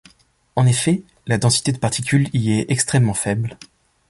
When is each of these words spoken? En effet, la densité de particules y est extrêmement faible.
En 0.55 0.65
effet, 0.65 1.03
la 1.27 1.37
densité 1.37 1.71
de 1.71 1.77
particules 1.77 2.27
y 2.33 2.53
est 2.53 2.65
extrêmement 2.71 3.13
faible. 3.13 3.55